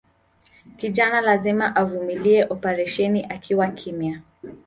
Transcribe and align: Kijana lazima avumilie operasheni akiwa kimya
Kijana 0.77 1.21
lazima 1.21 1.75
avumilie 1.75 2.43
operasheni 2.49 3.25
akiwa 3.29 3.67
kimya 3.67 4.21